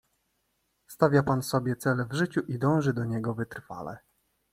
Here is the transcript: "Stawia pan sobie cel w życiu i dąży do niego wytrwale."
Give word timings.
"Stawia 0.87 1.23
pan 1.23 1.41
sobie 1.41 1.75
cel 1.75 2.07
w 2.07 2.13
życiu 2.13 2.41
i 2.41 2.59
dąży 2.59 2.93
do 2.93 3.05
niego 3.05 3.33
wytrwale." 3.33 3.97